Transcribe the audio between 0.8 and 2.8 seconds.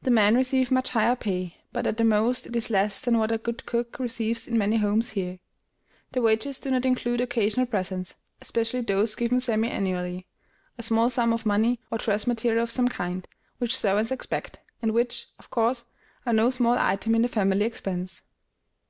higher pay, but at the most it is